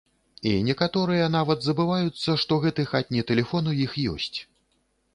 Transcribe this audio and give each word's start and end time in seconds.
І 0.51 0.53
некаторыя 0.69 1.27
нават 1.37 1.61
забываюцца, 1.67 2.39
што 2.47 2.59
гэты 2.67 2.89
хатні 2.95 3.21
тэлефон 3.31 3.63
у 3.77 3.79
іх 3.89 3.99
ёсць. 4.17 4.37